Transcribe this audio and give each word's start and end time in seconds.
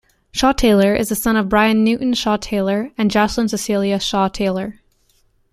Shawe-Taylor 0.33 0.95
is 0.95 1.09
the 1.09 1.15
son 1.15 1.35
of 1.37 1.47
Brian 1.47 1.83
Newton 1.83 2.13
Shawe-Taylor 2.13 2.89
and 2.97 3.11
Jocelyn 3.11 3.49
Cecilia 3.49 3.99
Shawe-Taylor. 3.99 4.79